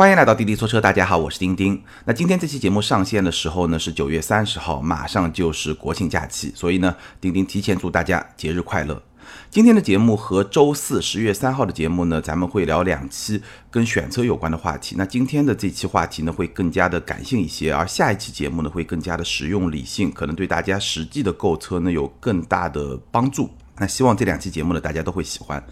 [0.00, 1.78] 欢迎来到滴滴说车，大家好，我是丁丁。
[2.06, 9.02] 那今天这期节目上线的时候呢，是九月三十号，马上就是国庆假期，所以呢，丁丁提前祝大家节日快乐。
[9.50, 14.94] 今天的节目和周四十月三号的节目呢，咱们会聊两期跟选车有关的话题。
[14.96, 23.50] 那今天的这期话题呢，会更加的感性一些，而下一期节目呢，会更加的实用理性，可能对大家实际的购车呢有更大的帮助。
[23.80, 25.62] 那希望这两期节目呢，大家都会喜欢。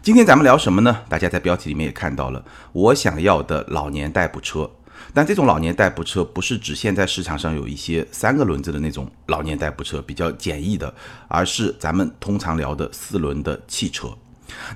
[0.00, 1.00] 今天咱们聊什么呢？
[1.08, 4.70] 大家在标题里面也看到了，我想要的老年代步车。
[5.12, 10.94] 但这种老年代步车不是指现在市场上有一些三个轮子的那种老年代步车，比较简易的，
[11.26, 14.08] 而是咱们通常聊的四轮的汽车。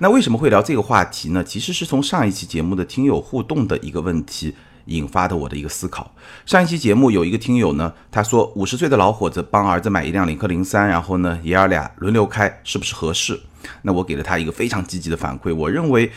[0.00, 1.44] 那为什么会聊这个话题呢？
[1.44, 6.14] 其实是从上一期节目的听友互动的一个问题引发的我的一个思考。
[6.46, 13.40] 上一期节目有一个听友呢，他说五十岁的老伙子帮儿子买一辆领克零三，然后呢爷儿俩轮流开，是不是合适？
[13.82, 16.10] 那我给了他一个非常积极的反馈，我认为。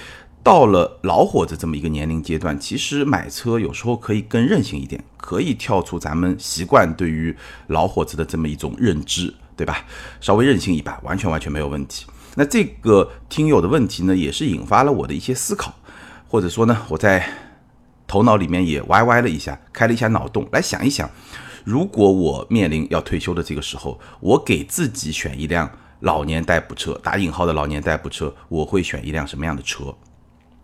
[0.44, 9.84] 到了老伙子这么一个年龄阶段，其实买车有时候可以更任性一点，可以跳出咱们习惯对于老伙子的这么一种认知，对吧？
[10.22, 12.06] 稍微任性一把，完全完全没有问题。
[12.36, 15.74] 那这个听友的问题呢，也是引发了我的一些思考，
[16.28, 17.28] 或者说呢，我在
[18.08, 21.10] 头脑里面也歪歪了一下，开了一下脑洞，来想一想，
[21.64, 25.70] 如果我面临要退休的这个时候，我给自己选一辆
[26.02, 29.96] 老年代步车，打引号的老年代步车，我会选一辆什么样的车？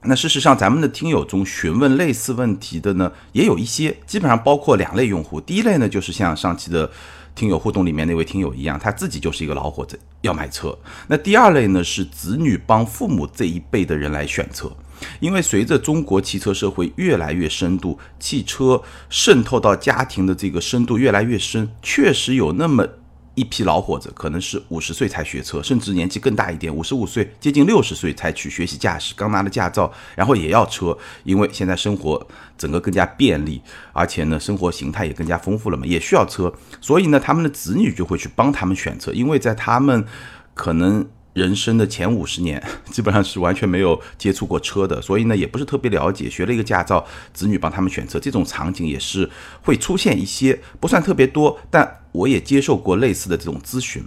[0.03, 5.39] 那事实上，咱们的听友中询问类似问题的呢，也有一些，基本上包括两类用户。
[5.39, 6.89] 第一类呢，就是像上期的
[7.35, 10.75] 听友互动里面那位听友一样，他自己就是一个老伙子要买车。
[11.07, 14.71] 那第二类呢，是子女帮父母这一辈的人来选车，
[15.19, 22.87] 因为随着中国汽车社会越来越深度，汽车渗透到家庭的这个深度越来越深，确实有那么。
[23.33, 33.61] 一批老伙子可能是五十岁才学车，甚至年纪更大一点，五十五岁接近六十岁才去学习驾驶，刚拿了驾照，然后也要车，因为现在生活整个更加便利，
[33.93, 40.05] 而且呢生活形态也更加丰富了嘛，也需要车，所以呢他们的子女就会去帮他们选车，因为在他们
[40.53, 41.07] 可能。
[41.33, 42.61] 人生的前五十年，
[42.91, 46.29] 基本上是完全没有接触过车的，所以呢，也不是特别了解。
[46.29, 49.29] 学了一个驾照，子女帮他们选车，这种场景也是
[49.61, 54.03] 会出现一些，不算特别多，但我也接受过类似的这种咨询。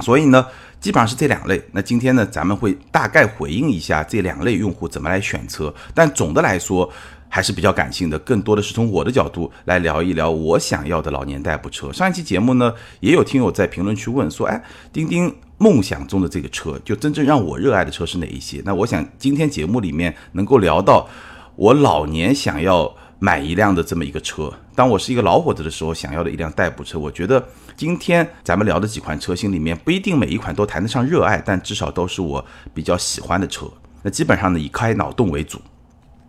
[0.00, 0.46] 所以呢，
[0.80, 1.62] 基本上是这两类。
[1.72, 6.90] 那今天呢，咱们会大概回应一下这两类用户怎么来选车，但总的来说
[7.28, 11.92] 还是比较感性的，更多的是从我的角度来聊一聊我想要的老年代步车。
[11.92, 14.62] 上一期节目呢，也有听友在评论区问说，哎，
[14.92, 15.34] 钉钉。
[15.60, 18.62] 梦想中的这个车，就真正让我热爱的车是哪一些？
[18.64, 21.06] 那我想今天节目里面能够聊到
[21.54, 24.50] 我老年想要买一辆的这么一个车。
[24.74, 26.98] 当我是一个老伙子的时候，想要的一辆代步车。
[26.98, 33.70] 我觉得今天咱们聊的几款车型里面，不一定每一款都谈得上热爱，但至少都是我比较喜欢的车。
[34.02, 35.60] 那基本上呢，以开脑洞为主。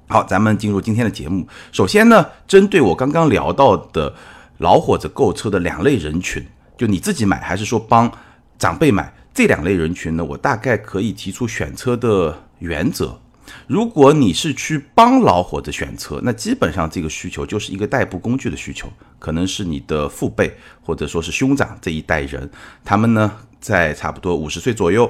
[0.09, 1.47] 好，咱们进入今天的节目。
[1.71, 4.13] 首先呢，针对我刚刚聊到的
[4.57, 6.45] 老伙子购车的两类人群，
[6.77, 8.11] 就你自己买还是说帮
[8.57, 9.13] 长辈买？
[9.33, 13.19] 这两类人群呢，我大概可以提出选车的原则。
[13.67, 22.49] 如果你是去帮老伙子选车，那基本上这个需求就是一个代步工具的需求，可能是你的父辈或者说是兄长这一代人，
[22.83, 25.09] 他们呢在差不多五十岁左右，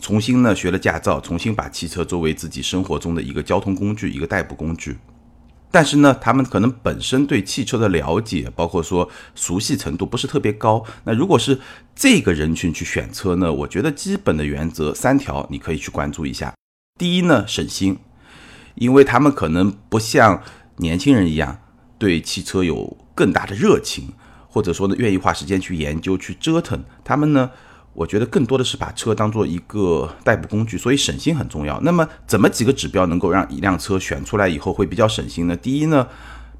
[0.00, 4.96] 重新呢学了驾照，重新把汽车作为自己生活中的一个交通工具，一个代步工具。
[5.70, 10.84] 但是呢，他们可能本身对汽车的了解，包括说熟悉程度不是特别高。
[11.04, 11.60] 那如果是
[11.94, 16.52] 这个人群去选车呢，我觉得基本的原则三条，你可以去关注一下。
[16.98, 17.98] 第一呢，省心，
[18.74, 20.42] 因为他们可能不像
[20.76, 21.60] 年轻人一样
[21.98, 24.12] 对汽车有更大的热情，
[24.48, 26.82] 或者说呢愿意花时间去研究、去折腾。
[27.04, 27.50] 他们呢。
[27.92, 31.78] 我觉得更多的是把车当做一个代步工具，所以省心很重要。
[31.80, 35.56] 那么，怎么几个指标能够让一辆车选出来以后会比较省心呢？
[35.56, 36.06] 第一呢，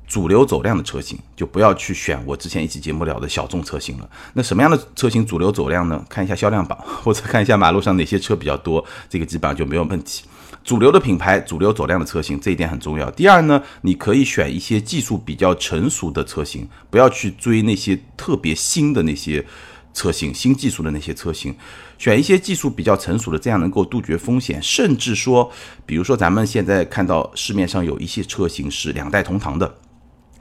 [0.08, 4.10] 主流走量的车型就不要去选我之前一期节目聊的小众车型了。
[4.34, 6.04] 那什么样的车型主流走量呢？
[6.08, 10.24] 看一下销量榜，或者看一下马路上哪些车比较多，这个基本上就没有问题。
[10.64, 13.08] 主流的品牌、主流走量的车型，这一点很重要。
[13.12, 19.46] 第二呢，你可以选一些技术比较成熟的车型，不要去追那些特别新的那些。
[19.92, 21.54] 车型新技术的那些车型，
[21.98, 24.62] 选一些技术比较成熟的，这样能够杜绝风险。
[24.62, 25.50] 甚至说，
[25.84, 29.66] 比如说咱们现在看到市面上有一些车型是两代同堂的，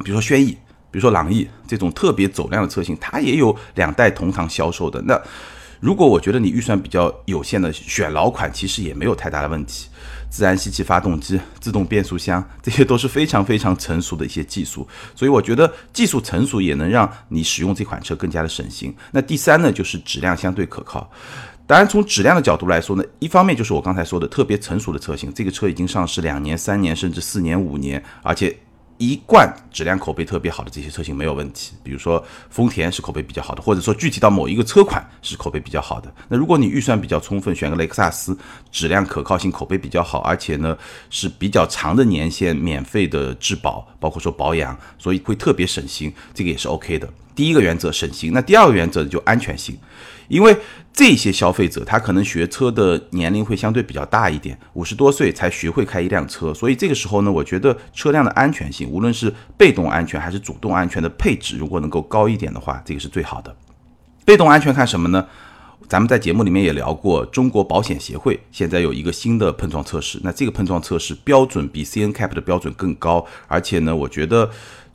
[0.04, 0.52] 比如说轩逸，
[0.92, 5.02] 比如说朗逸这种特别走量的车型，它也有两代同堂销售的。
[5.02, 5.20] 那
[5.80, 9.88] 如果我觉得你预算比较有限的，选老款其实也没有太大的问题。
[10.30, 18.96] 自然吸气发动机、自动变速箱，这些都是非常非常成熟的一些技术，所以我觉得技术成熟也能让你使用这款车更加的省心。
[19.12, 21.10] 那第三呢，就是质量相对可靠。
[21.66, 28.56] 当然，从质量的角度来说呢，一方面就是我刚才说的特别成熟的车型，这个车已经上市两年、三年，甚至四年、五年，而且。
[29.00, 36.14] 一贯质量口碑特别好的这些车型没有问题，比如说丰田是口碑比较好的，或者说具体到某一个车款是口碑比较好的。
[36.28, 38.38] 那如果你预算比较充分，选个雷克萨斯，
[38.70, 40.78] 质量可靠性口碑比较好，而且呢
[41.10, 47.10] 是比较长的年限免费的质保，包括说保养，所以会特别省心，这个也是 OK 的。
[47.36, 49.78] 第一个原则省心，那第二个原则就安全性。
[50.28, 50.56] 因为
[50.94, 63.56] 这些消费者他可能学车的年龄会相对比较大一点，五十多岁才学会开一辆车，所以这个时候呢，我觉得车辆的安全性，无论是被动安全还是主动安全的配置，如果能够高一点的话，这个是最好的。
[64.24, 65.26] 被动安全看什么呢？
[65.88, 74.48] 咱们在节目里面也聊过，中国保险协会现在有一个新的碰撞测试，那这个碰撞测试标准比 C N CAP 的标准更高，而且呢，我觉得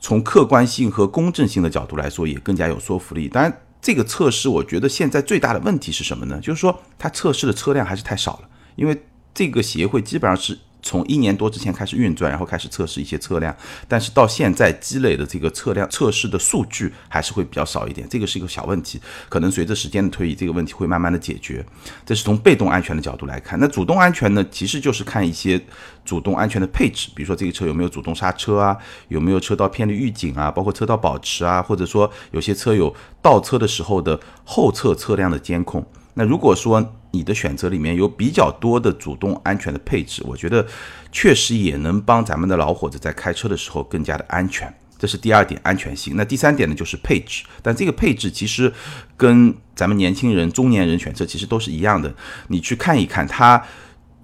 [0.05, 3.27] 从客观性和公正性的角度来说，也更加有说服力。
[3.27, 3.51] 当然。
[3.81, 6.39] 这个测试，我觉得现在最大的问题是什么呢？
[6.39, 10.57] 就是说，它测试的车辆还是太少了，因为这个协会基本上是。
[10.85, 13.53] 从一年多之前开始运转，然后开始测试一些车辆，
[13.87, 21.65] 但是到现在积累的这个测量测试的数据还是会比较少一点，这个是一个小问题，可能随着时间的推移，这个问题会慢慢的解决。
[22.05, 25.59] 这是从被动安全的角度来看，那主动安全呢，其实就是看一些
[26.05, 28.77] 主动安全的配置，比如说这个车有没有主动刹车啊，
[29.07, 35.83] 有没有车道偏离预警啊，包括车道保持啊，或者说有些车有倒车的时候的后侧车辆的监控。
[36.13, 40.65] 那如果说你的选择里面有比较多的主动安全的配置，我觉得
[41.11, 44.71] 确实也能帮咱们的老伙子在开车的时候更加的安全。
[44.97, 46.15] 这是第二点安全性。
[46.15, 47.43] 那第三点呢，就是配置。
[47.61, 48.71] 但这个配置其实
[49.17, 52.13] 跟咱们年轻人、中年人选车其实都是一样的。
[52.49, 53.63] 你去看一看他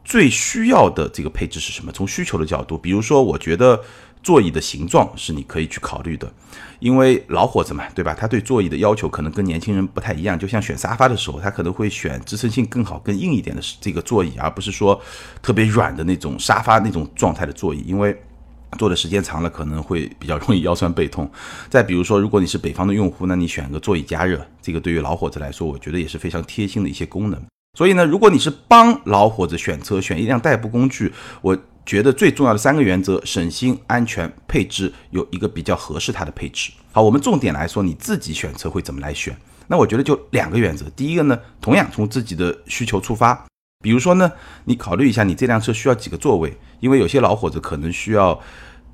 [0.03, 1.91] 最需要的这个配置是什么？
[1.91, 3.81] 从需求的角度，比如说，我觉得。
[4.23, 6.31] 座椅的形状是你可以去考虑的，
[6.79, 8.13] 因为老伙子嘛，对吧？
[8.13, 10.38] 他对座椅的要求可能跟年轻人不太一样。
[10.38, 15.01] 就像选沙发的时候，他可能会选支撑性更好、更硬一点的这个座椅，而不是说
[15.41, 18.15] 特别软的那种沙发那种状态的座椅，因为
[18.77, 21.29] 坐的时间长了可能会比较容易腰酸背痛。
[21.67, 27.41] 再比如说，如果你是北方的用户，那你选个座椅加热，这个对于老伙子来说，我觉得也是非常贴心的一些功能。
[27.77, 31.57] 所以呢，如果你是帮老伙子选车、选一辆代步工具，我。
[31.85, 36.71] 觉得最重要的三个原则：省心、安全、配置，有一个比较合适它的配置。
[36.91, 39.35] 好，我们重点来说，你自己选车会怎么来选？
[39.67, 40.85] 那我觉得就两个原则。
[40.95, 43.45] 第一个呢，同样从自己的需求出发，
[43.83, 44.31] 比如说呢，
[44.65, 48.39] 你考虑一下你这辆车需要几个座位，因为有些老伙子可能需要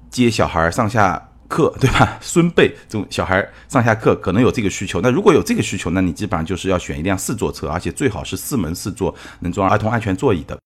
[0.09, 2.17] 接小孩上下课，对吧？
[2.21, 5.01] 孙辈这种小孩上下课可能有这个需求。
[5.01, 10.57] 那如果有这个需求，那你基本上就是要选一辆四座车，而且最好是四门四座，能装儿童安全座椅的。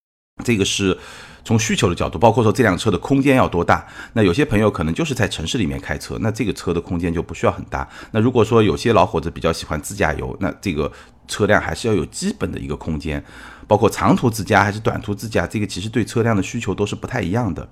[0.44, 0.97] 这个是。
[1.44, 7.88] 从需求的角度，包括说这辆车的空间要多大，那有些朋友可能就是在城市里面开车，那这个车的空间就不需要很大。
[8.12, 10.92] 那如果说有些老伙子比较喜欢自驾游，那这个
[11.28, 13.24] 车辆还是要有基本的一个空间，
[13.68, 17.68] 包括长途自驾还是短途自驾，这个其实对车辆的需求都是不太一样的。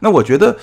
[0.00, 0.56] 那我觉得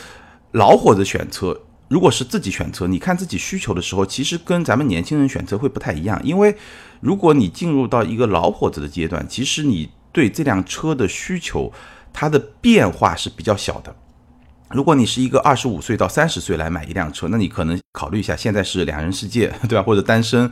[0.52, 6.56] 老伙子选车，如果是自己选车，你看自己需求的时候，其实跟咱们年轻人选车会不太一样，因为
[7.00, 11.74] 如果你进入到一个老伙子的阶段，其实你对这辆车的需求。
[12.14, 13.96] 它的变化是比较小的。
[14.70, 19.84] 如果你是一个二十五岁到三十岁来买一辆车，那你可能考虑一下，现在是两人世界， 对吧？
[19.84, 20.50] 或者单身，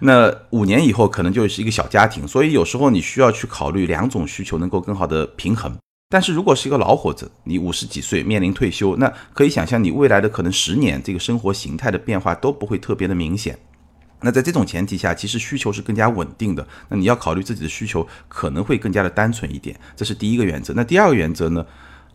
[0.00, 2.26] 那五年以后可能就是一个小家庭。
[2.26, 5.76] 所以有时候你需要去考虑两种需求能够更好的平衡。
[6.08, 13.58] 但是如果是一个老伙子，你五十几岁面临退休，那可以想象你未来的可能十年这个生活形态的变化都不会特别的明显。
[14.20, 16.66] 那在这种前提下，其实需求是更加稳定的。
[16.88, 20.74] 那你要考虑自己的需求可能会更加的单纯一点，这是第一个原则。
[20.74, 21.64] 那第二个原则呢，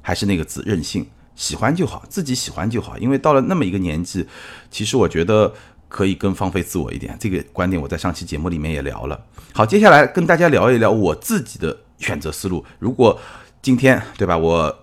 [0.01, 2.97] 还是那个字任性，喜欢就好，自己喜欢就好。
[2.97, 4.27] 因为到了那么一个年纪，
[4.69, 5.53] 其实我觉得
[5.87, 7.15] 可以更放飞自我一点。
[7.19, 9.19] 这个观点我在上期节目里面也聊了。
[9.53, 12.65] 好，接下来跟大家聊一聊我自己的选择思路。
[12.79, 13.17] 如果
[13.61, 14.82] 今天对吧，我。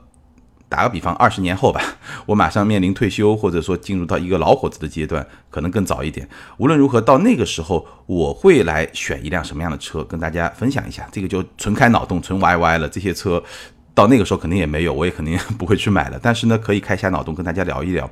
[0.70, 1.82] 打个比方，二十年后吧，
[2.24, 6.26] 我马上面临退休，或者说进入到一个老伙子的阶段，可能更早一点。
[6.58, 11.06] 无论如何，到那个时候，我会来选一辆什么样的车，跟大家分享一下。
[11.10, 12.88] 这个就纯开脑洞，纯 YY 了。
[12.88, 13.42] 这些车
[13.94, 16.18] 到那个时候肯定也没有，我也肯定 不会去买了。
[16.22, 18.08] 但是呢，可以开一下脑洞，跟大家聊一聊。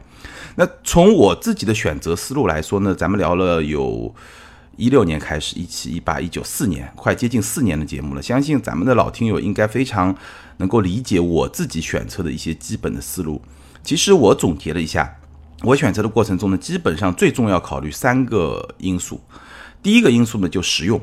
[0.57, 4.13] 那从我自己的选择思路来说呢，咱们聊了有。
[4.79, 8.23] 一六年开始，一七一八一九四年，快接近四年的节目了。
[8.23, 10.17] 相信咱们的老听友应该非常
[10.59, 13.43] 能够理解我自己选车的一些基本的思路。
[13.83, 15.13] 其实我总结了一下，
[15.65, 19.21] 我选车的过程中呢，基本上最重要考虑三个因素。
[19.83, 21.01] 第一个因素呢，就实用，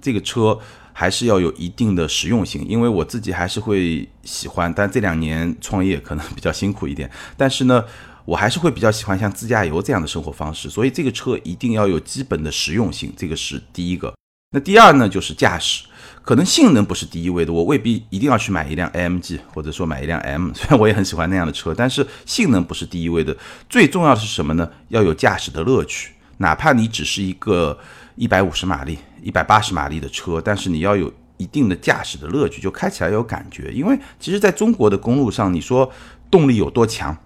[0.00, 0.58] 这个车
[0.92, 7.84] 还是要有一定的实用性，因为我自己还是会喜欢，但这两年创业可能比较辛苦一点，但是呢。
[8.24, 14.12] 我还是会比较喜欢像自驾游这样的生活方式，所以这个车一定要有基本的实用性，这个是第一个。
[14.54, 15.84] 那第二呢，就是驾驶，
[16.20, 23.34] 可能性能不是第一位的，我未必一定要去买一辆 AMG，或者说买一辆 M， 虽然我也很喜欢那样的车，但是性能不是第一位的。
[23.70, 24.70] 最重要的是什么呢？
[24.88, 27.78] 要有驾驶的乐趣，哪怕你只是一个
[28.14, 33.72] 一百五十马力、一百八十马力的车，但是你要有一定的驾驶的乐趣，就开起来有感觉。
[33.72, 35.90] 因为其实在中国的公路上，你说
[36.30, 37.16] 动力有多强？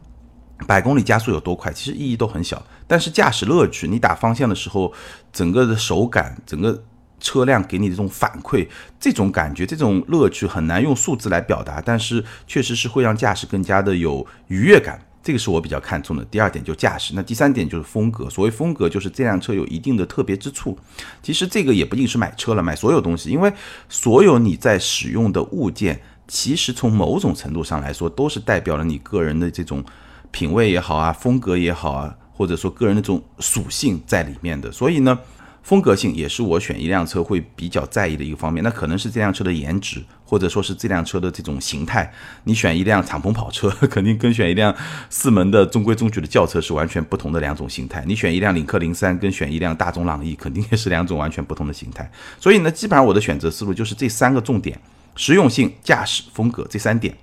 [0.67, 2.65] 百公里加速有多快，其实意义都很小。
[2.87, 4.93] 但是驾驶乐趣，你打方向的时候，
[5.33, 6.83] 整个的手感，整个
[7.21, 8.67] 车辆给你的这种反馈，
[8.99, 11.83] 这种感觉，这种乐趣很难用数字来表达。
[11.85, 16.25] 但是确实是会让驾驶更加的有愉悦感，这个是我比较看重的。
[16.27, 18.31] 第二点就驾驶，那第三点就是风格。
[18.31, 20.79] 所谓风格，就是这辆车有一定的特别之处。
[21.23, 23.53] 其实这个也不一定是买车了，买所有东西，因为
[23.89, 29.85] 所有你在使用的物件，其实从某种程度上来说，都是代表了你个人的这种。
[30.31, 35.19] 品味也好啊，风格也好啊，或者说个人的这种属性在里面的，所以呢，
[35.63, 38.63] 风格性也是我选一辆车会比较在意的一个方面。
[38.63, 42.13] 那可能是这辆车的颜值，或者说是这辆车的这种形态。
[42.45, 44.75] 你选一辆敞篷跑车， 肯定跟选一辆
[45.11, 48.05] 四门的中规中矩的轿车是完全不同的两种形态。
[48.07, 52.09] 你选一辆领克零三，跟选一辆大众朗逸，肯定也是两种完全不同的形态。
[52.39, 54.79] 所以呢，基本上我的选择思路就是这三个重点：
[55.17, 57.17] 实用性、驾驶、风格这三点。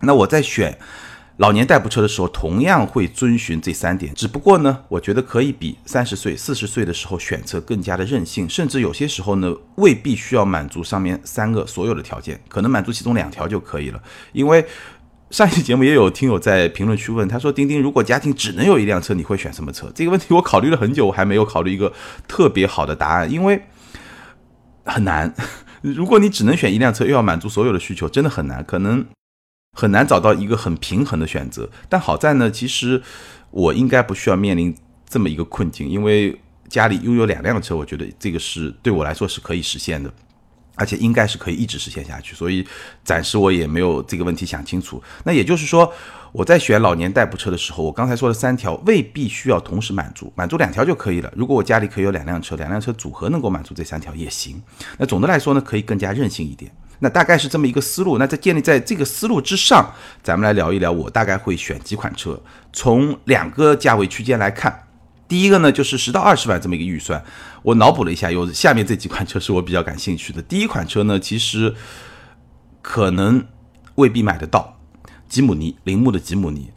[0.00, 0.78] 那我在选。
[1.38, 14.00] 老年代步车的时候，同样会遵循这三点，只不过呢，我觉得可以比三十岁、四十岁的时候选择更加的任性，甚至有些时候呢，未必需要满足上面三个所有的条件，可能满足其中两条就可以了。
[14.32, 14.64] 因为
[15.30, 21.92] 上一期节目也有听友在评论区问，他说：“丁丁，如果家庭只能有一辆车，你会选什么车？”这个问题我考虑了很久，我还没有考虑一个
[22.28, 23.60] 特别好的答案，因为
[24.84, 25.34] 很难。
[25.82, 29.04] 如果你只能选一辆车，又要满足所有的需求，真的很难，可能。
[29.74, 33.02] 很难找到一个很平衡的选择，但好在呢，其实
[33.50, 34.74] 我应该不需要面临
[35.06, 40.12] 这么一个困境，因为家里拥有两辆车，我觉得这个是对我来说是可以实现的，
[40.76, 42.66] 而且应该是可以一直实现下去，所以
[43.04, 45.02] 暂时我也没有这个问题想清楚。
[45.24, 45.92] 那也就是说，
[46.32, 51.32] 我在选老年代步车的时候，我刚才说的三条未必需要同时满足，满足两条就可以了。
[51.36, 54.60] 如果我家里可以有两辆车，两辆车组合能够满足这三条也行。
[54.98, 56.72] 那总的来说呢，可以更加任性一点。
[57.04, 58.16] 那大概是这么一个思路。
[58.16, 59.92] 那在建立在这个思路之上，
[60.22, 62.40] 咱们来聊一聊，我大概会选几款车。
[62.72, 64.88] 从两个价位区间来看，
[65.28, 67.22] 第一个呢就是十到二十万这么一个预算。
[67.62, 70.40] 我脑补了一下，有下面这几款车是我比较感兴趣的。
[70.40, 71.74] 第一款车呢，其实
[72.80, 73.46] 可能
[73.96, 74.78] 未必买得到，
[75.28, 76.72] 吉姆尼，铃木的吉姆尼。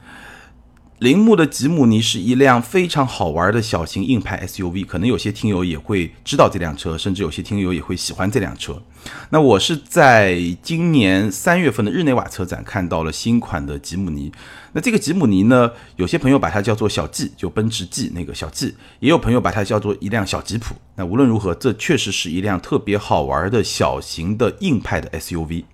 [0.99, 8.81] 铃木的吉姆尼是一辆非常好玩的小型硬派 SUV，可能有些听友也会知道这辆车，甚至有些听友也会喜欢这辆车。
[9.29, 14.31] 那我是在今年三月份的日内瓦车展看到了新款的吉姆尼。
[14.73, 20.73] 那这个吉姆尼呢，有些朋友把它叫做小 G，就奔驰 G 那个小 G，也有朋友把它叫做一辆小吉普。
[20.95, 25.65] 那无论如何，这确实是一辆特别好玩的小型的硬派的 SUV。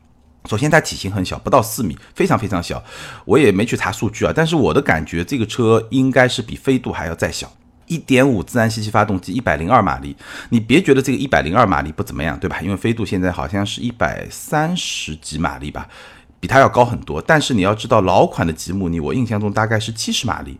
[0.49, 2.83] 首先，它体型很小，不到四米，非常非常小。
[3.23, 7.49] 我也没去查数据啊，但是我的感觉，这个车应该是比飞度还要再小。
[7.85, 10.15] 一点五自然吸气发动机，一百零二马力。
[10.49, 12.59] 你别觉得这个一百零二马力不怎么样，对吧？
[12.61, 15.87] 因为飞度现在好像是一百三十几马力吧，
[16.41, 17.21] 比它要高很多。
[17.21, 20.59] 但是你要知道，老款的吉姆尼，我印象中大概是七十马力，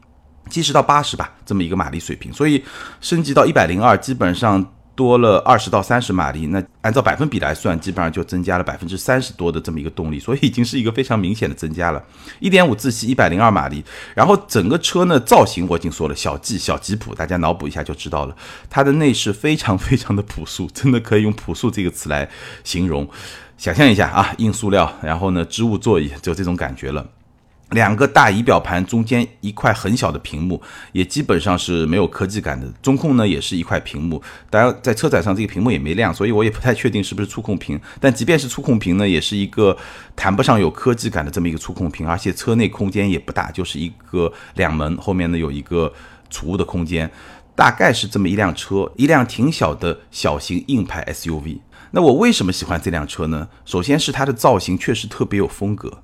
[0.50, 2.32] 七十到八十吧，这么一个马力水平。
[2.32, 2.63] 所以
[3.02, 4.66] 升级到一百零二，基本上。
[4.95, 12.03] 多了二十到三十马力，那按照百分比来算，基本上就增加了百分之三十多的这么一个动力，所以已经是一个非常明显的增加了。
[12.39, 13.83] 一点五自吸，一百零二马力，
[14.13, 18.35] 然后整个车呢造型我已经说了，小 G 小吉普，大家脑补一下就知道了。
[18.69, 22.29] 它的内饰非常非常的朴素，真的可以用朴素这个词来
[22.63, 23.09] 形容。
[23.57, 27.05] 想象一下啊，硬塑料，然后呢织物座椅，就这种感觉了。
[27.74, 30.62] 两个大仪表盘中间一块很小的屏幕，
[30.92, 32.68] 也基本上是没有科技感的。
[32.82, 37.80] 中控呢也是一块屏幕，当然在车载上这个屏幕也没亮，所以我也不太确定是不是触控屏。
[38.00, 39.75] 但即便是触控屏呢，也是一个
[40.15, 45.92] 谈不上有科技感的这么一个触控屏，而且车内空间也不大，就是一个两门，后面呢有一个
[46.30, 47.10] 储物的空间，
[47.56, 51.60] 大概是这么一辆车，一辆挺小的小型硬派 SUV。
[51.92, 53.48] 那我为什么喜欢这辆车呢？
[53.65, 56.03] 首先是它的造型确实特别有风格。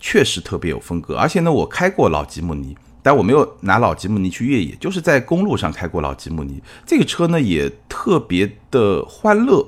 [0.00, 6.62] 确实特别有风格，而且呢，我开过老吉姆尼，但我没有拿老吉姆尼去越野，就是在公路上开过老吉姆尼。
[6.86, 9.66] 这个车呢也特别的欢乐，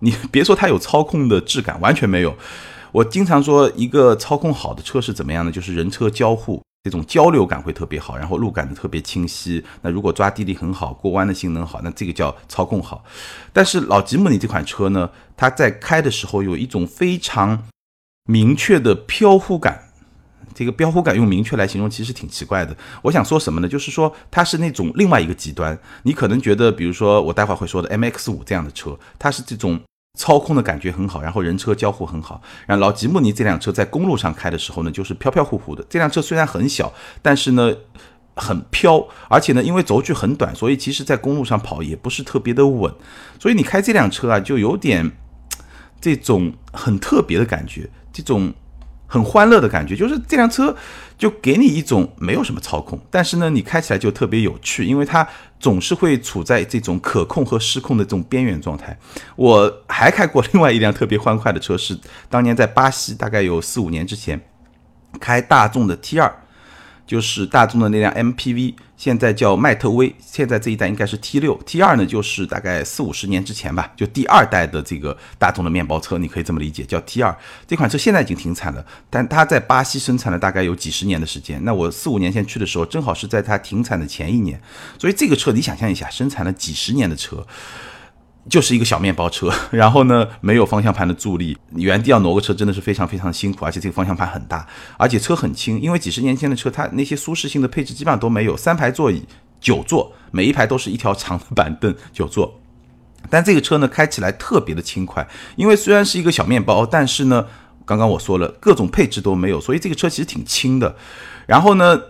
[0.00, 2.34] 你别说它有操控的质感，完全没有。
[2.92, 9.62] 我经常说一个操控好的车是怎么样的，就是人车交互这种交流感会特别好，然后路感的特别清晰。
[9.82, 13.04] 那如果抓地力很好，过弯的性能好，那这个叫操控好。
[13.52, 17.62] 但是老吉姆尼这款车呢，它在开的时候有一种非常。
[18.26, 19.90] 明确的飘忽感，
[20.54, 22.76] 这个飘忽感用明确来形容其实挺奇怪的。
[23.02, 23.68] 我想说什么呢？
[23.68, 25.78] 就是说它是那种另外一个极端。
[26.02, 29.80] 你可能觉得，比如说我待会儿会说的 MX 五这样的车，它是这种
[30.18, 32.40] 操控的感觉很好，然后人车交互很好。
[32.66, 35.84] 然后老吉姆尼这辆车在公路上开的时候呢，就是飘飘忽忽的。
[35.88, 37.72] 这辆车虽然很小，但是呢
[38.34, 42.92] 很飘，而且呢因为轴距很短，所以其实在公路上跑也不是特别的稳。
[43.38, 45.12] 所以你开这辆车啊，就有点
[46.00, 48.52] 这种很特别的感觉，这种。
[49.08, 50.76] 很欢乐的感觉，就是这辆车
[51.16, 55.24] 就给你一种没有什么操控，但是呢，你开起来就特别有趣，因为它
[55.60, 58.98] 总是会处在这种可控和失控的这种边缘状态。
[59.36, 61.96] 我还开过另外一辆特别欢快的车，是
[62.28, 64.40] 当年在巴西，大概有四五年之前，
[65.20, 66.42] 开大众的 T 二。
[67.06, 77.34] 就是大众的那辆 MPV，现在叫迈特威，现在这一代应该是 T 六，T 二呢就是大概四五十年之前吧，就第二代的这个大众的面包车，你可以这么理解，叫 T 二。
[77.66, 81.62] 这款车现在已经停产了，但它在巴西生产了大概有几十年的时间。
[81.64, 84.60] 那我四五年前去的时候，正好是在它停产的前一年，
[84.98, 87.46] 所以这个车你想象一下，生产了几十年的车。
[88.48, 99.24] 就是一个小面包车， 然后呢，没有方向盘的助力，原地要挪个车真的是非常非常辛苦，而且这个方向盘很大，而且车很轻，因为几十年前的车，它那些舒适性的配置基本上都没有，三排座椅，
[99.60, 102.60] 九座，每一排都是一条长的板凳， 九座。
[103.28, 105.26] 但这个车呢，开起来特别的轻快，
[105.56, 107.44] 因为虽然是一个小面包，但是呢，
[107.84, 110.94] 刚刚我说了各种配置都没有，所以这个车其实挺轻的。
[111.46, 112.00] 然后呢，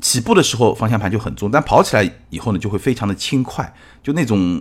[0.00, 3.72] 起步的时候方向盘就很重，但跑起来以后呢，就会非常的轻快，
[4.02, 4.60] 就那种。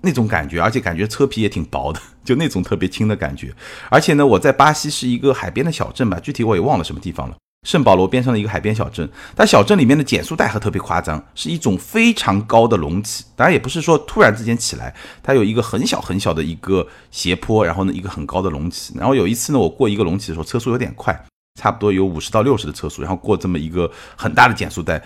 [0.00, 3.52] 那种感觉，而且感觉车皮也挺薄的， 就那种特别轻的感觉。
[3.90, 7.34] 而且呢，我在巴西是一个海边的小镇吧，具体我也忘了什么地方了。
[7.66, 18.94] 圣保罗边上的一个海边小镇，但小镇里面的减速带还特别夸张，是一种非常高的隆起，当然也不是说突然之间起来，它有一个很小很小的一个斜坡，然后呢一个很高的隆起。
[18.96, 21.12] 然后有一次呢，我过一个隆起的时候，车速有点快，
[21.60, 25.02] 差不多有五十到六十的车速，然后过这么一个很大的减速带，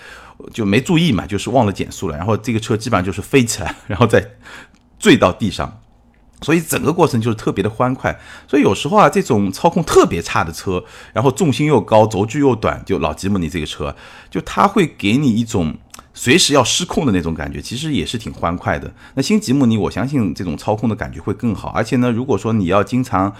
[0.53, 4.23] 就没注意嘛，就是忘了减速了，然后这个车基本上就是飞起来， 然后再。
[5.03, 5.81] 坠到地上，
[6.43, 8.17] 所以整个过程就是特别的欢快。
[8.47, 10.83] 所以有时候啊，这种操控特别差的车，
[11.13, 13.95] 然后重心又高，轴距又短，就老吉姆尼这个车，
[14.31, 15.77] 就它会给你一种
[16.15, 18.95] 随时要失控的那种感觉，其实也是挺欢快的。
[19.15, 21.71] 那新吉姆尼，我相信这种操控的感觉会更好。
[21.71, 23.35] 而且呢，如果说你要经常，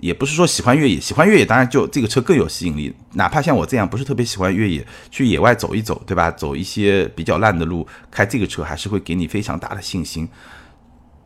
[0.00, 2.92] 也不是说喜欢越野，喜欢越野当然就这个车更有吸引力。
[3.12, 6.28] 哪怕像我这样不是特别喜欢越野，去野外走一走，对吧？
[6.30, 10.28] 走一些比较烂的路，开这个车还是会给你非常大的信心。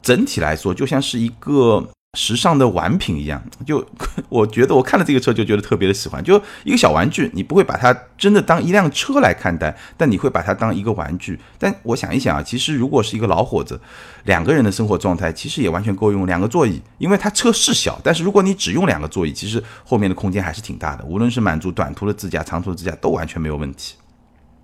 [0.02, 1.88] 整体来说，就像是一个
[2.18, 3.42] 时尚的玩品一样。
[3.64, 3.86] 就
[4.28, 6.22] 我觉得，我看了这个车就觉得特别的喜欢。
[6.22, 11.38] 就一个小玩具，你不会把它真的当一辆车来看待，但你会把它当一个玩具。
[11.58, 13.80] 但我想一想啊，其实如果是一个老伙子，
[14.24, 16.82] 两个人的生活状态，其实也完全够用两个座椅。
[16.98, 21.04] 因为它车是小，但是如果你只用两个座椅，其实后面的空间还是挺大的。
[21.04, 23.94] 无论是满足短途的自驾、长途的自驾，都完全没有问题。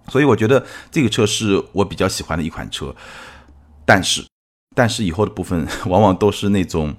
[0.08, 2.94] 所以我觉得这个车是我比较喜欢的一款车，
[3.86, 4.24] 但是。
[4.78, 6.94] 但是以后的部分 往往都是那种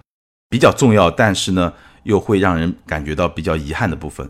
[0.49, 1.71] 比较重要，但是呢
[2.03, 4.29] 又会让人感觉到比较遗憾的部分。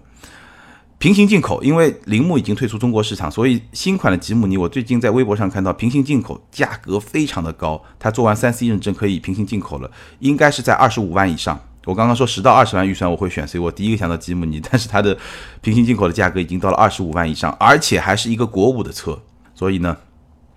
[0.99, 11.59] 平行进口，因为铃木已经退出中国市场，所以新款的吉姆尼，我最近在微博上看到平行进口价格非常的高，它做完三 C 认证可以平行进口了，应该是在二十五万以上。
[11.85, 15.17] 我刚刚说十到二十万预算我会选，所以我第一个想到吉姆尼， 但是它的
[15.61, 19.17] 平行进口的价格已经到了二十五万以上，而且还是一个国五的车，
[19.55, 19.97] 所以呢。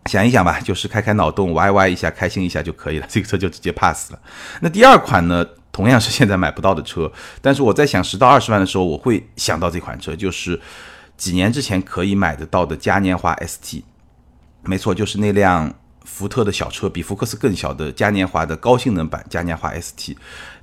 [0.06, 3.06] 想一想吧，就是开开脑洞，歪歪一下，开心一下就可以了。
[3.10, 4.18] 这个车就直接 pass 了。
[4.60, 7.10] 那第二款呢，同样是现在买不到的车，
[7.40, 10.60] 但是我在想十到二十万的时候，我会想到这款车，就是
[11.16, 13.84] 几年之前可以买得到的嘉年华 ST。
[14.64, 15.72] 没错，就是那辆
[16.04, 20.16] 福特的小车，比福克斯更小的嘉年华的高性能版嘉年华 ST。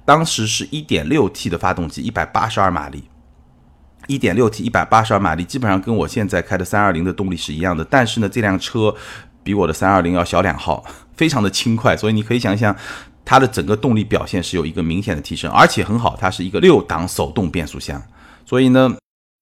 [0.04, 3.06] 当时是一点六 T 的发动机，一百八十二马力。
[4.08, 7.86] 一点六 T，一百八十二马力，基本上跟我现在开的三二零的动力是一样的。
[7.86, 8.94] 但是呢，这辆车。
[9.50, 10.86] 比我的三二零要小两号，
[11.18, 12.76] 非常的轻快，所以你可以想象，
[13.26, 18.00] 它的整个动力表现是有一个明显的提升，而且很好，它是一个六档手动变速箱。
[18.46, 18.96] 所以呢，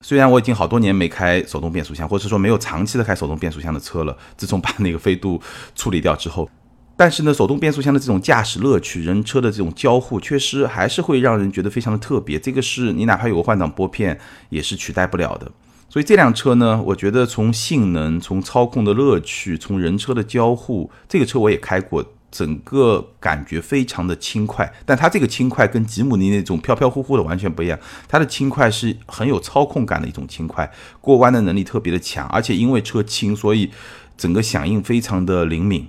[0.06, 5.42] 虽然我已经好多年没开手动变速箱，或者说没有长期的开手动变速箱的车了，自从把那个飞度
[5.76, 6.50] 处理掉之后，
[6.96, 12.40] 但是呢，手动变速箱的这种驾驶乐趣，人车的这种交互，确实还是会让人觉得非常的特别。
[12.40, 14.18] 这个是你哪怕有个换挡拨片，
[14.48, 15.52] 也是取代不了的。
[15.90, 24.72] 所以这辆车呢，我觉得从性能、从操控的乐趣、从人车的交互，这个车我也开过，整个感觉非常的轻快。
[24.86, 30.70] 但它这个轻快跟吉姆尼那种飘飘忽忽的完全不一样，它的轻快是很有操控感的一种轻快，
[31.00, 33.72] 过弯的能力特别的强，而且因为车轻，所以
[34.18, 35.88] 整个响应非常的灵敏。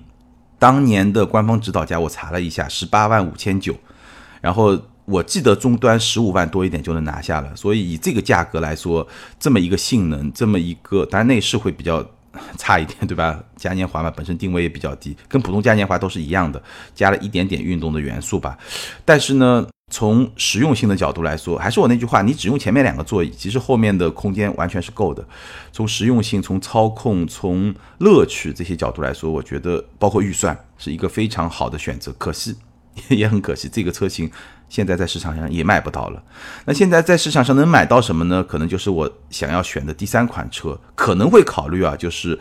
[0.61, 3.74] 当年的官方指导价我查了一下，十八万五千九，
[4.40, 4.80] 然后。
[5.09, 9.07] 我记得终端十五万多一点就能拿下了，所以以这个价格来说，
[9.40, 12.07] 这么一个性能，这么一个，当然内饰会比较
[12.59, 13.42] 差一点，对吧？
[13.57, 16.62] 嘉年华嘛，本身定位也比较低，跟普通嘉年华都是一样的，
[16.94, 18.59] 加了一点点运动的元素吧。
[19.07, 25.27] 但是呢，从实用性的角度来说，还是我那句话，你只用前面两个座椅，其实后面的空间完全是够的。
[25.73, 32.12] 从实用性、从操控、从乐趣这些角度来说，我觉得包括预算是一个非常好的选择。
[32.18, 32.55] 可惜，
[33.09, 34.31] 也很可惜，这个车型
[34.68, 36.22] 现在在市场上也买不到了。
[36.64, 38.44] 那现在在市场上能买到什么呢？
[38.44, 42.38] 可能就是我想要选的第三款车，可能会考虑啊，就是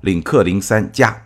[0.00, 1.22] 领克零三加。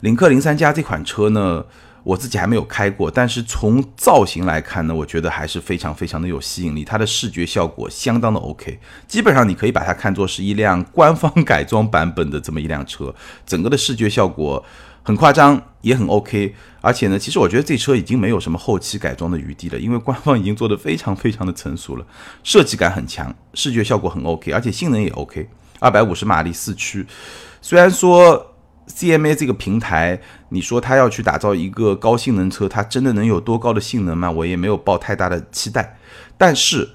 [0.00, 1.64] 领克零三加这款车呢，
[2.02, 6.84] 我自己还没有开过，但是从造型来看呢，我觉得还是非常非常的有吸引力。
[6.84, 13.14] 它的视觉效果相当的 OK，基本上你可以把它看作是一辆官方改装版本的这么一辆车，
[13.46, 14.64] 整个的视觉效果
[15.02, 16.54] 很夸张，也很 OK。
[16.80, 22.06] 而且呢，其实我觉得这车已经没有什么后期改装的余地了，因为官方已经做得非常非常的成熟了，
[22.42, 27.06] 设计感很强，视觉效果很 OK，而且性能也 OK，二百五十马力四驱，
[27.60, 28.46] 虽然说。
[28.90, 34.28] CMA 这个平台，你说它要去打造一个高性能车，它真的能有多高的性能吗？
[34.28, 35.96] 我也没有抱太大的期待。
[36.36, 36.90] 但是，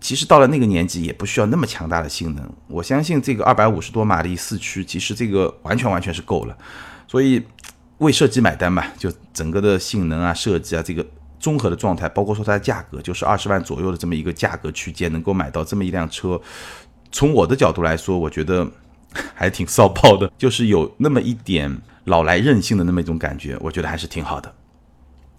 [0.00, 2.52] 其实到了那个年纪，也不需要那么强大的性能。
[2.66, 6.58] 我相信这个二百五十多马力四驱，其实这个完全完全是够了。
[7.06, 7.42] 所以，
[7.98, 11.06] 为设计买单吧，就整个的性能啊、设计啊，这个
[11.38, 16.40] 综合的状态，包括说它的价格，就是二十万左右的这么一个价格区间，能够买到这么一辆车，
[17.10, 18.66] 从我的角度来说，我觉得。
[19.32, 24.54] 还挺骚包的，就是有那么一点老来任性的那么一种感觉，我觉得还是挺好的。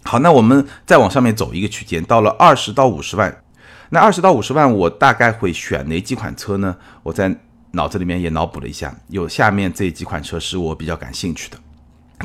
[0.02, 3.44] 好，那我们再往上面走一个区间，到了二十到五十万，
[3.90, 6.76] 那二十到五十万，我大概会选哪几款车呢？
[7.04, 7.32] 我在
[7.72, 11.58] 脑子里面也脑补了一下，有下面这几款车是我比较感兴趣的。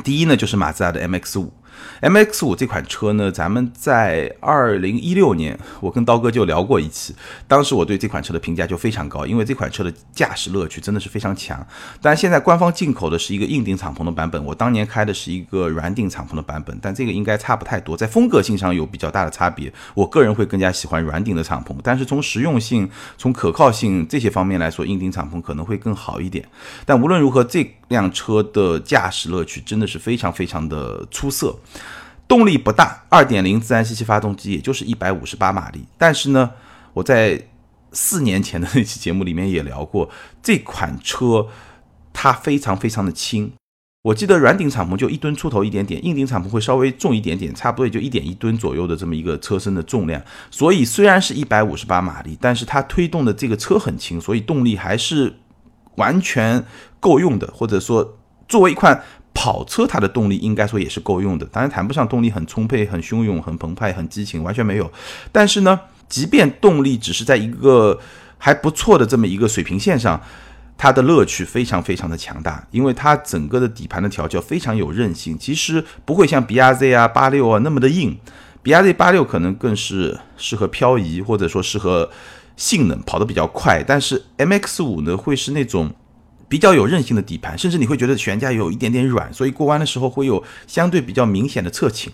[0.02, 1.52] 第一呢，就是马自达的 MX 五。
[2.00, 7.14] M X 五这款车呢，咱们在二零一六年，我跟刀哥就聊过一期，
[7.48, 11.66] 当时我对这款车的评价就非常高，因为这款车的驾驶乐趣真的是非常强。
[12.02, 19.72] 但现在官方进口的是一个硬顶敞篷的版本，我当年开的是一个软顶敞篷的版本，但这个应该差不太多，在风格性上有比较大的差别。
[19.94, 26.44] 我个人会更加喜欢软顶的敞篷，但是从实用性、从可靠性这些方面来说，硬顶敞篷可能会更好一点。
[26.84, 31.56] 但无论如何，这辆车的驾驶乐趣真的是非常非常的出色。
[32.26, 35.84] 动力不大，二点零自然吸气发动机，也就是一百五十八马力。
[35.98, 36.50] 但是呢，
[36.94, 37.48] 我在
[37.92, 40.08] 四年前的那期节目里面也聊过，
[40.42, 41.46] 这款车
[42.12, 43.52] 它非常非常的轻。
[44.02, 50.20] 我记得软顶敞篷就一吨出头一点点，硬顶敞篷会稍微重一点点，差不多也就一点一吨左右的这么一个车身的重量。
[50.50, 55.34] 所以虽然是一百五十八马力，但是它推动的这个车很轻，所以动力还是
[55.96, 56.64] 完全
[57.00, 58.16] 够用的，或者说
[58.48, 59.02] 作为一款。
[59.44, 64.90] 跑车它的动力应该说也是够用的，当然谈不上动力很充沛、很汹涌、很澎湃、很激情，完全没有。
[65.30, 65.78] 但是呢，
[66.08, 68.00] 即便动力只是在一个
[68.38, 70.18] 还不错的这么一个水平线上，
[70.78, 78.16] 它的乐趣非常非常的强大，因为它整个的底盘的调教非常有韧性，其实不会像 B R Z 啊、八六啊那么的硬。
[78.62, 82.10] B R Z 八六可能更是适合漂移，或者说适合
[82.56, 85.94] 性能跑得比较快，但是 M X 五呢会是那种。
[86.54, 92.12] 比较有韧性的底盘，甚至你会觉得悬架有一点点软，所以过弯的时候会有相对比较明显的侧倾。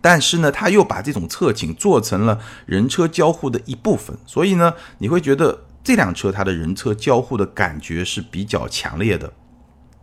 [0.00, 9.32] 但是呢，他又把这种侧倾做成了人车交互的一部分，所以呢，你会觉得这辆车它的人车交互的感觉是比较强烈的，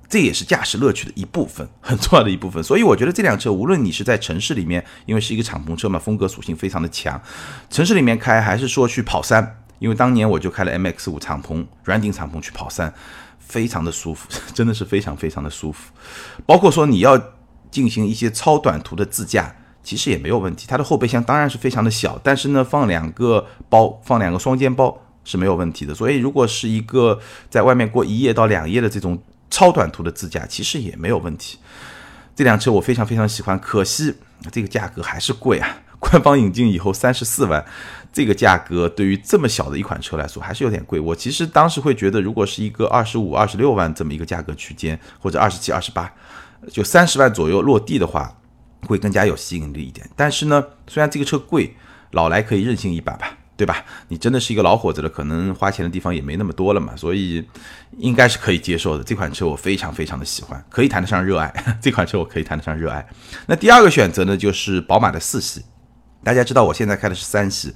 [0.08, 2.64] 这也是驾驶乐趣的一部分，很重要的一部分。
[2.64, 7.22] 所以我觉得这辆车无论你是在城市里面，因为是一个敞篷车嘛，风格属性非常的强，
[7.70, 12.94] 城市里面开，还是说去跑山，因为当年我就开了 MX 五敞篷软顶敞篷去跑山。
[13.46, 15.92] 非常的舒服， 真的是非常非常的舒服。
[16.46, 17.22] 包括说你要
[17.70, 20.66] 进行一些超短途的自驾，其实也没有问题。
[20.68, 25.94] 它的后备箱当然是非常的小，但是呢，放两个包，放两个双肩包是没有问题的。
[25.94, 31.58] 所以，如果是一个在外面过一夜到两夜的这种超短途的自驾，其实也没有问题。
[32.36, 34.16] 这辆车我非常非常喜欢，可惜
[34.52, 35.78] 这个价格还是贵啊。
[36.04, 37.64] 官方引进以后三十四万，
[38.12, 41.00] 这个价格对于这么小的一款车来说还是有点贵。
[41.00, 46.12] 我其实当时会觉得，如果是一个二十五、二十六万这么一个价格区间，或者二十七、二十八，
[46.70, 48.38] 就三十万左右落地的话，
[48.86, 50.08] 会更加有吸引力一点。
[50.16, 51.74] 但是呢，虽然这个车贵，
[52.12, 53.84] 老来可以任性一把吧，对吧？
[54.10, 57.44] 你真的是一个老伙子了，可能花钱的地方也没那么多了嘛，所以
[57.98, 59.04] 应该是可以接受的。
[59.04, 61.52] 这款车我非常非常的喜欢，可以谈得上热爱。
[61.82, 63.08] 这款车我可以谈得上热爱。
[63.48, 65.64] 那第二个选择呢，就是宝马的四系。
[66.24, 67.74] 大家知道我现在开的是三系，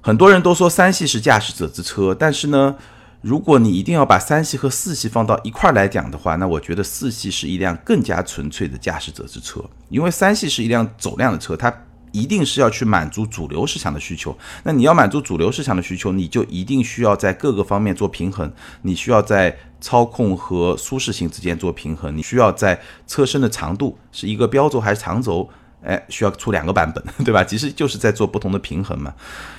[0.00, 2.74] 很多人都说三系是驾驶者之车，但是呢，
[3.20, 11.72] 如果你一定要把三系和四系放到一块来讲的话，那我觉得四系是一辆更加纯粹的驾驶者之车，因为三系是一辆走量的车，它
[12.12, 14.36] 一定是要去满足主流市场的需求。
[14.62, 18.52] 那你要满足主流市场的需求，你就一定需要在各个方面做平衡。
[18.82, 25.48] 你需要在操控和舒适性之间做平衡，你需要在车身的长度是一个标轴还是长轴，
[25.84, 27.44] 哎，需要出两个版本， 对吧？
[27.44, 29.14] 其实就是在做不同的平衡嘛。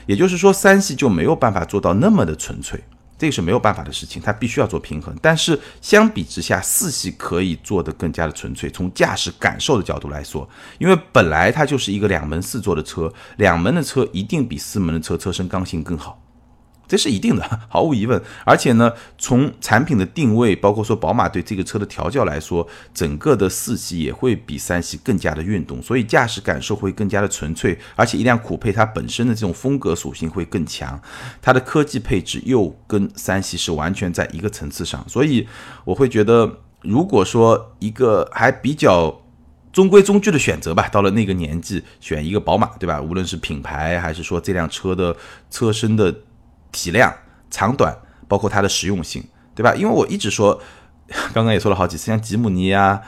[0.06, 2.84] 也就是说，三系就没有办法做到那么的纯粹。
[3.18, 5.16] 这个是没有办法的事情，它必须要做平衡。
[5.22, 8.70] 但是相比之下，四系可以做得更加的纯粹。
[8.70, 10.48] 从驾驶感受的角度来说，
[10.80, 16.22] 因为本来它就是一个两门四座的车，两门的车一定比四门的车车身刚性更好。
[16.88, 18.22] 这是一定的， 毫无疑问。
[18.44, 27.78] 而且呢，从产品的定位，包括说宝马对这个车的调教来说，整个的四系也会比三系更加的运动，所以驾驶感受会更加的纯粹。
[27.96, 31.02] 而且一辆酷配它本身的这种风格属性会更强，
[31.42, 35.04] 它的科技配置又跟三系是完全在一个层次上。
[35.08, 35.48] 所以
[35.84, 39.22] 我会觉得，如果说一个还比较
[39.74, 43.02] 中规中矩的选择吧，到了那个年纪选一个宝马，对吧？
[43.02, 45.16] 无论是品牌还是说这辆车的
[45.50, 46.16] 车身的。
[46.76, 47.16] 体量、
[47.50, 49.24] 长短，包括它的实用性，
[49.56, 49.74] 对吧？
[49.74, 50.62] 因为我一直说，
[51.34, 53.02] 刚刚也说了好几次，像吉姆尼啊、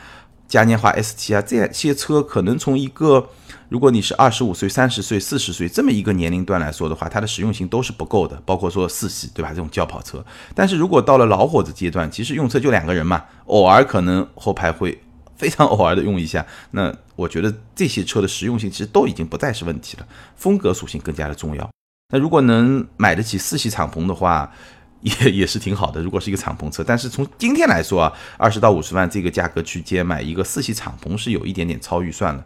[0.47, 3.29] 嘉年华 ST 啊这些车，可能从一个
[3.67, 8.41] 如果你是二十五岁、三十岁、四十岁这么一个年龄段来说的话，它的实用性都是不够的。
[8.45, 9.49] 包括说四系，对吧？
[9.49, 10.23] 这种轿跑车，
[10.55, 14.97] 但是如果到了老伙子阶段，其实用车就两个人嘛，偶尔可能后排会
[15.35, 21.69] 非常偶尔的用一下，那我觉得这些车的实用性其实都已经不再是问题了，风格属性更加的重要。
[22.09, 24.49] 那如果能买得起四系敞篷的话，
[25.01, 26.01] 也也是挺好的。
[26.01, 32.43] 如果是一个敞篷车，但是从今天来说啊，二十到五十万这个价格区间买一个四系敞篷是有一点点超预算了。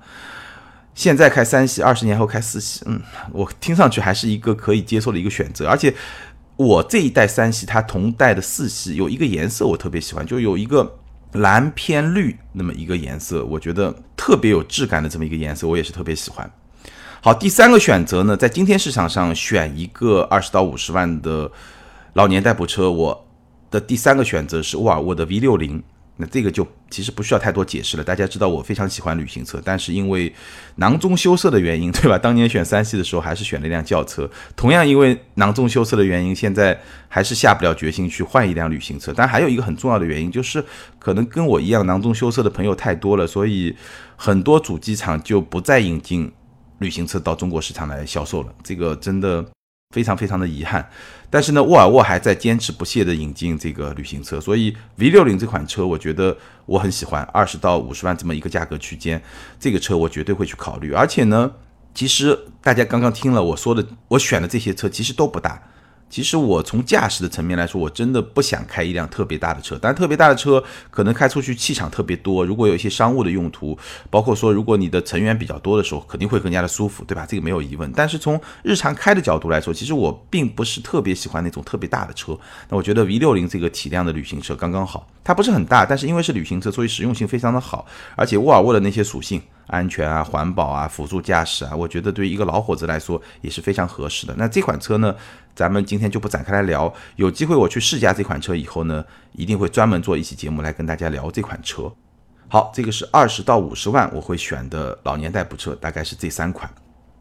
[0.94, 5.68] 现在开三系，二十年后开四系，嗯，我听上去还是一个可以接受的一个选择。
[5.68, 5.94] 而且
[6.58, 10.98] 我这一代三系，它同代的四系有一个颜色我特别喜欢，就有一个
[11.34, 16.52] 蓝偏绿那么一个颜色，我觉得特别有质感的这么一个颜色，我也是特别喜欢。
[17.24, 21.52] 好，第三个选择呢，在今天市场上选一个二十到五十万的
[22.14, 23.28] 老年代步车，我
[23.70, 25.84] 的第三个选择是沃尔沃的 V 六零。
[26.18, 30.34] 那这个就其实不需要太多解释了，大家知道我非常喜欢旅行车，但是因为
[30.78, 32.18] 囊中羞涩的原因，对吧？
[32.18, 39.14] 当年选三系的时候还是选了一辆轿车，同样因为囊中羞涩的原因，现在还是下不了决心去换一辆旅行车。
[39.16, 40.64] 但还有一个很重要的原因，就是
[40.98, 43.76] 可能跟我一样囊中羞涩的朋友太多了，所以
[44.16, 46.32] 很多主机厂就不再引进。
[46.82, 49.46] 旅行车到中国市场来销售了，这个真的
[49.96, 50.88] 非常非常的遗憾。
[51.30, 59.22] 但是呢，沃尔沃还在坚持不懈的引进这个旅行车，所以 V 六零这款车，我觉得我很喜欢，二十到五十万这么一个价格区间，
[59.60, 60.92] 这个车我绝对会去考虑。
[60.92, 61.52] 而且呢，
[61.94, 65.62] 其实大家刚刚听了我说的，我选的这些车其实都不大。
[66.12, 69.80] 其实我从驾驶的层面来说，我真的不想开一辆特别大的车。
[69.82, 73.76] 但特别大的车可能开出去气场特别多，如果有一些商务的用途，
[74.10, 77.26] 包括说如果你的成员比较多的时候，肯定会更加的舒服，对吧？
[77.26, 77.90] 这个没有疑问。
[77.96, 82.38] 但是从日常开的角度来说，其实我并不是特别喜欢那种特别大的车。
[82.68, 87.86] 那我觉得 V 六零这个体量的旅行车刚刚好，它不是很大，但是因为是旅行车，所以实用性非常的好，
[88.18, 89.42] 而且沃尔沃的那些属性。
[89.72, 94.36] 安全啊，环保啊，辅助驾驶啊，我觉得对于一个老伙子来说也是非常合适的。
[94.38, 95.16] 那这款车呢，
[95.56, 96.94] 咱们今天就不展开来聊。
[97.16, 101.92] 有机会我去试驾这款车以后呢，一定会专门做一期节目来跟大家聊这款车。
[102.50, 106.70] 好，这个是二十到五十万我会选的老年代步车，大概是这三款。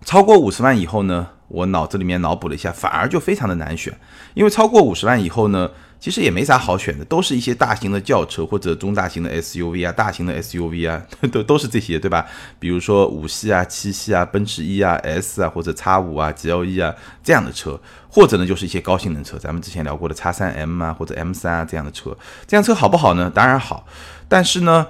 [0.04, 3.96] 超过五十万以后呢，我脑子里面脑补了一下，反而就非常的难选，
[4.34, 5.70] 因为超过五十万以后呢。
[6.00, 12.26] 其实也没啥好选的，都是一些大型的轿车或者中大型的 SUV 啊，大型的 SUV 啊， 都都是这些，对吧？
[12.58, 23.30] 比如说五系啊、七系啊、奔驰 E 啊、S 啊或者 X 五啊、GLE 啊这样的车，或者呢就是一些高性能车，咱们之前聊过的 X 三 M 啊或者 M 三啊这样的车，这辆车好不好呢？
[23.34, 23.86] 当然好，
[24.26, 24.86] 但是呢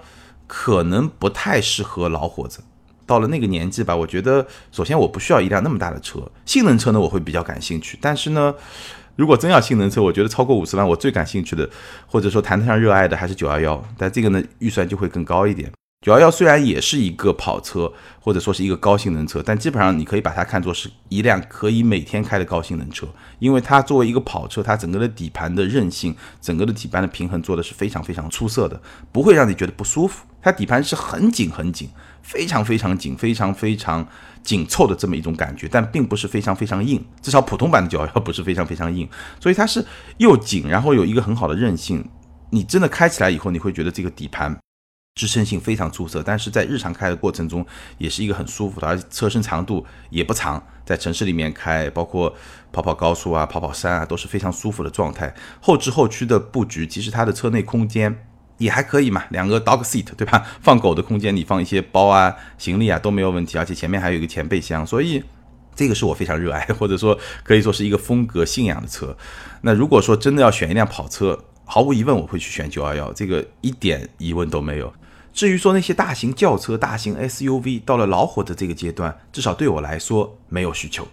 [0.47, 2.61] 可能不太适合老伙子。
[3.05, 8.55] 到了那个年纪吧，我觉得首先我不需要一辆那么大的车，性能车呢我会比较感兴趣，但是呢。
[9.21, 11.69] 如果真要性能车，我觉得超过五十万，我最感兴趣的，
[12.07, 13.85] 或者说谈得上热爱的，还是九幺幺。
[13.99, 15.71] 但这个呢，预算就会更高一点。
[16.03, 23.07] 九幺幺虽然也是一个跑车，或者说是一个高性能车，但基本上你可以把它看作是一辆可以每天开的高性能车，
[23.39, 28.81] 因为它作为一个跑车，它整个的底盘的韧性，整个的底盘的平衡做的是非常非常出色的，
[29.13, 30.25] 不会让你觉得不舒服。
[30.41, 31.91] 它底盘是很紧很紧，
[32.23, 34.09] 非常非常紧，非常非常
[34.43, 39.07] 紧凑的这么一种感觉，但并不是非常非常硬，至少普通版的九幺幺不是非常非常硬，
[39.39, 39.85] 所以它是
[40.17, 42.03] 又紧，然后有一个很好的韧性。
[42.49, 44.57] 你真的开起来以后，你会觉得这个底盘。
[45.15, 47.67] 支撑性非常出色，但是在日常开的过程中
[47.99, 52.35] 也是一个很舒服的，而且车身长度也不长，在城市里面开，包括
[52.73, 55.35] 跑跑高速啊、跑跑山啊，都是非常舒服的状态。
[55.61, 58.25] 后置后驱的布局，其实它的车内空间
[58.59, 60.47] 也还可以嘛，两个 dog seat 对吧？
[60.63, 65.23] 放狗的空间，你放一些包啊、行李啊都没有问题，而且前面还有一个前备箱，所以
[65.75, 69.15] 这个是我非常热爱，或者说可以说是一个风格信仰的车。
[69.63, 74.91] 那如果说真的要选一辆跑车，毫无疑问我会去选九幺幺，这个一点疑问都没有。
[75.33, 81.07] 至于说那些大型轿车、大型 SUV，到了老火的这个阶段，至少对我来说没有需求。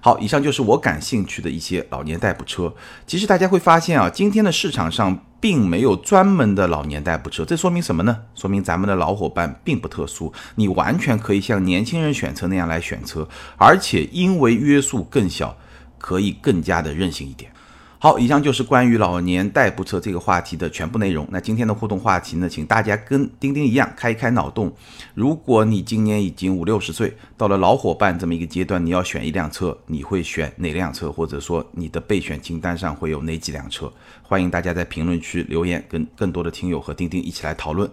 [0.00, 2.72] 好，以上就是我感兴趣的一些老年代步车。
[3.06, 8.24] 其实大家会发现啊，今天的市场上并没有专门的老年代步车，这说明什么呢？
[8.34, 15.56] 说明咱们的老伙伴并不特殊，你完全可以像年轻人选车那样来选车，而且因为约束更小，
[15.96, 17.52] 可以更加的任性一点。
[18.00, 21.26] 好，以上就是关于老年代步车这个话题的全部内容。
[21.32, 24.72] 那今天的互动话题呢，请大家跟钉钉一样开一开脑洞。
[25.14, 31.10] 如果你今年已经五六十岁，到了老伙伴这么一个阶段，你要选一辆车，你会选哪辆车？
[31.10, 33.92] 或者说你的备选清单上会有哪几辆车？
[34.22, 37.90] 欢迎大家在评论区留言，跟更多的听友和钉钉一起来讨论。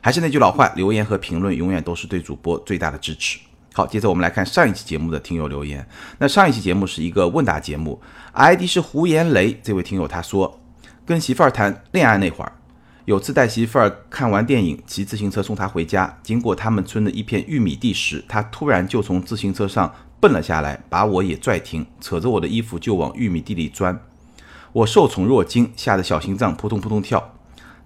[0.00, 3.38] 还是那句老话，留言和评论永远都是对主播最大的支持。
[3.74, 5.86] 好，接着我们来看上一期节目的听友留言。
[6.18, 7.98] 那上一期节目是一个问答节目
[8.34, 10.60] ，ID 是胡言雷这位听友他说，
[11.06, 12.52] 跟媳妇儿谈恋爱那会儿，
[13.06, 23.98] 有次带媳妇儿看完电影，骑自行车送她回家，经过他们村的一片玉米地时，她突然就从自行车上蹦了下来，把我也拽停，扯着我的衣服就往玉米地里钻。
[24.72, 27.32] 我受宠若惊，吓得小心脏扑通扑通跳。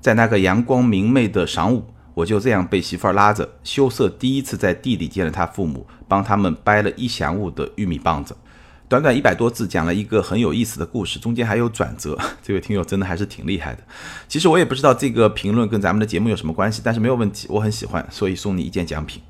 [0.00, 1.86] 在那个阳光明媚的晌午。
[2.16, 8.34] 我就这样被媳妇儿拉着，羞涩第一次在地里见了他父母，帮他们掰了一晌午的玉米棒子。
[8.88, 12.18] 短短一百多字，讲了一个很有意思的故事，中间还有转折。
[12.42, 13.82] 这位听友真的还是挺厉害的。
[14.26, 19.20] 其实我也不知道这个评论跟咱们的节目有什么关系，但是没有问题，我很喜欢，所以送你一件奖品。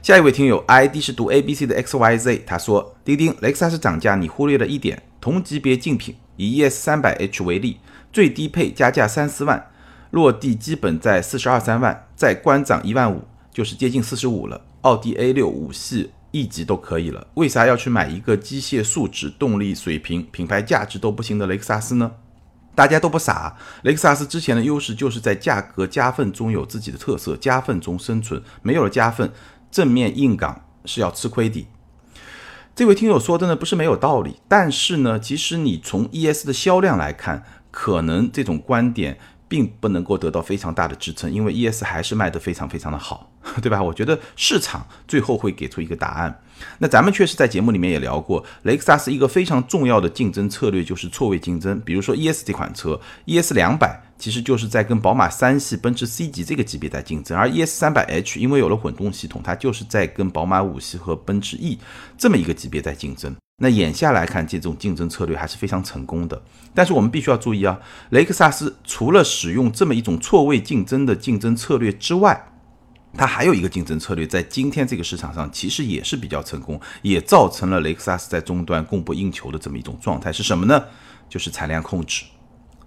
[0.00, 7.78] 下一位听友 ID 是读 ABC 的 XYZ，他说：钉钉，雷克萨斯涨价，你忽略了一点，同级别竞品，以 ES 三百 H 为例，
[8.12, 9.66] 最低配加价三四万。
[10.14, 14.64] 落地基本在四十二三万，再关涨一万五，就是接近四十五了。
[14.82, 22.12] 奥迪 A 六五系 E 级都可以了，为啥要去买一个机械素质、动力水平、品牌价值都不行的雷克萨斯呢？
[22.76, 29.32] 大家都不傻，雷克萨斯之前的优势就是在价格加分中有自己的特色，加分中生存，没有了加分，
[29.72, 31.66] 正面硬刚是要吃亏的。
[32.76, 39.18] 这位听友说的呢不是没有道理，但是呢，其实你从 ES 的销量来看，可能这种观点。
[39.54, 43.30] 并不能够得到非常大的支撑，因为 ES 还是卖得非常非常的好，
[43.62, 43.80] 对吧？
[43.80, 46.40] 我觉得市场最后会给出一个答案。
[46.78, 51.80] 那咱们确实在节目里面也聊过，雷克萨斯一个非常重要的竞争策略就是错位竞争。
[51.84, 61.78] 比如说 ES 这款车，ES 两百其实就是在跟宝马三系、奔驰 C 级这个级别在竞争，而 ES 三百 H 因为有了混动系统，它就是在跟宝马五系和奔驰 E
[62.16, 63.34] 这么一个级别在竞争。
[63.60, 66.42] 那眼下来看，这种竞争策略还是非常成功的。
[66.74, 67.78] 但是我们必须要注意啊，
[68.10, 72.52] 雷克萨斯除了使用这么一种错位竞争的竞争策略之外，
[73.16, 80.32] 它还有一个竞争策略，在今天这个市场上其实也是比较成功，也造成了雷克萨斯在终端供不应求的这么一种状态。
[80.32, 80.82] 是什么呢？
[81.28, 82.24] 就是产量控制。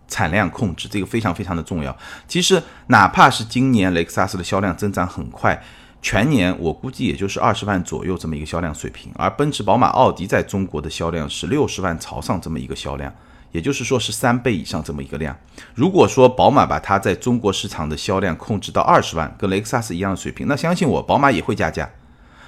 [0.08, 1.96] 产量控制这个非常非常的重要。
[2.28, 5.62] 其实哪怕是今年雷克萨斯的销量增长很快。
[6.00, 13.12] 全年我估计也就是二十万左右这么一个销量水平，而奔驰、宝马、奥迪在中国的销量是六十万朝上这么一个销量，
[13.52, 15.36] 也就是说是三倍以上这么一个量。
[15.74, 21.90] 如果说宝马把它在中国市场的销量控制到二十万，跟雷克萨斯一样的水平，那相信我，宝马也会加价。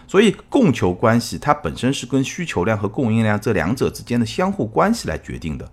[0.07, 5.69] 所以供求关系它本身是跟需求量和供应量这两者之间的相互关系来决定的。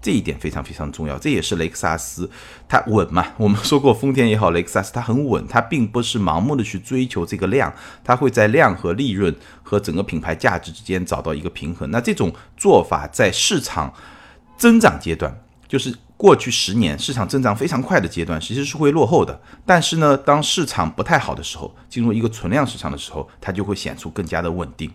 [0.00, 2.30] 这一点非常非常重要，这也是雷克萨斯
[2.68, 3.26] 它稳嘛。
[3.36, 7.72] 我们说过，丰田也好，雷克萨斯它很稳，它并不是盲目的去追求这个量，
[8.04, 11.90] 它会在量和利润和整个品牌价值之间找到一个平衡。
[11.90, 13.92] 那这种做法在市场
[14.56, 19.40] 增长阶段，就是过去十年市场增长非常快的阶段，其实是会落后的。
[19.66, 24.88] 但是呢，当市场不太好的时候，进入一个存量市场的时候，它就会显出更加的稳定。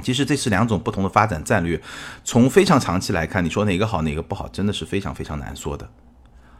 [0.00, 1.80] 其实这是两种不同的发展战略，
[2.24, 5.88] 从非常长期来看，你说哪个好哪个不好，真的是非常非常难说的。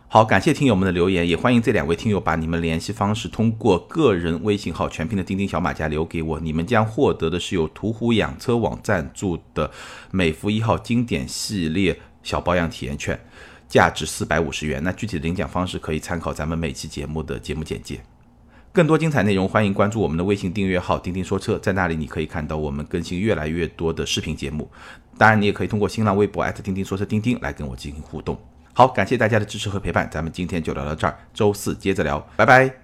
[0.07, 9.71] 好，感谢听友们的留言，也欢迎这两位听友把你们联系方式通过个人微信号全拼的钉钉小马甲留给我，你们将获得的是由途虎养车网赞助的
[10.11, 13.19] 美孚一号经典系列小保养体验券，
[13.67, 14.85] 价值四百五十元。
[14.85, 18.05] 那具体的领奖方式可以参考咱们每期节目的节目简介。
[18.73, 24.67] 更多精彩内容，欢迎关注我们的微信订阅号“钉钉说车”，在那里你可以看到我们更新越来越多的视频节目。
[25.19, 28.35] 当然，你也可以通过新浪微博钉钉说车钉钉来跟我进行互动。
[28.73, 32.82] 好，感谢大家的支持和陪伴，咱们今天就聊到这儿，周四接着聊，拜拜。